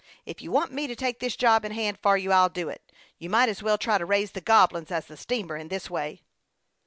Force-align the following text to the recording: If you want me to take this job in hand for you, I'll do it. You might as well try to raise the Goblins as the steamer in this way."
If 0.25 0.41
you 0.41 0.51
want 0.51 0.71
me 0.71 0.87
to 0.87 0.95
take 0.95 1.19
this 1.19 1.35
job 1.35 1.63
in 1.63 1.73
hand 1.73 1.99
for 2.01 2.17
you, 2.17 2.31
I'll 2.31 2.49
do 2.49 2.69
it. 2.69 2.91
You 3.19 3.29
might 3.29 3.49
as 3.49 3.61
well 3.61 3.77
try 3.77 3.99
to 3.99 4.03
raise 4.07 4.31
the 4.31 4.41
Goblins 4.41 4.89
as 4.89 5.05
the 5.05 5.15
steamer 5.15 5.55
in 5.57 5.67
this 5.67 5.91
way." 5.91 6.23